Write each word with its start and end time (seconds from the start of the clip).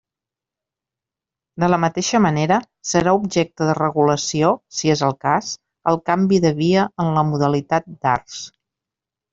De 1.63 1.69
la 1.71 1.79
mateixa 1.83 2.21
manera, 2.27 2.57
serà 2.93 3.13
objecte 3.19 3.69
de 3.71 3.77
regulació, 3.81 4.51
si 4.79 4.93
és 4.97 5.07
el 5.11 5.17
cas, 5.29 5.55
el 5.93 6.05
canvi 6.13 6.43
de 6.49 6.55
via 6.65 6.89
en 7.07 7.17
la 7.21 7.27
modalitat 7.35 7.91
d'Arts. 7.99 8.45